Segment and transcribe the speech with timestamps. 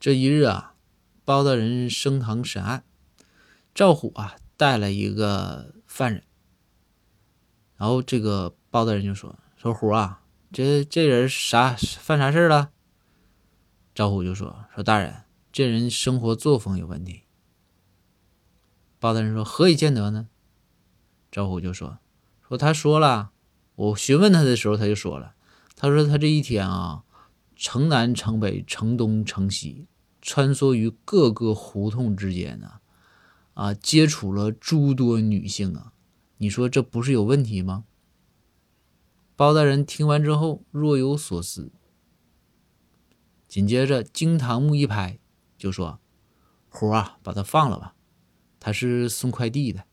[0.00, 0.74] 这一日啊，
[1.26, 2.84] 包大人升堂审案，
[3.74, 6.24] 赵虎啊带了一个犯人，
[7.76, 12.70] 然后这个包大人就说：“说虎啊，这这人啥犯啥事了？”
[13.94, 17.24] 赵虎就说：“说大人，这人生活作风有问题。”
[18.98, 20.30] 包大人说：“何以见得呢？”
[21.30, 21.98] 赵虎就说
[22.48, 23.32] ：“说他说了，
[23.74, 25.34] 我询问他的时候，他就说了，
[25.76, 27.04] 他说他这一天啊，
[27.62, 29.86] 城南城北，城东城西，
[30.22, 32.80] 穿梭于各个胡同之间呢，
[33.52, 35.92] 啊，接触了诸多女性啊，
[36.38, 37.84] 你说这不是有问题吗？”
[39.36, 41.70] 包大人听完之后若有所思，
[43.46, 45.18] 紧接着惊堂木一拍，
[45.58, 46.00] 就说
[46.70, 47.94] ：“虎啊，把他放了吧，
[48.58, 49.84] 他是送快递的。”